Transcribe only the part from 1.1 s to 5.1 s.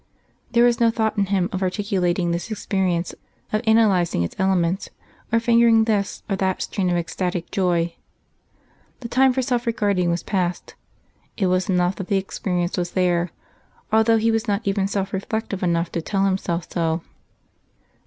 in him of articulating this experience, of analysing its elements,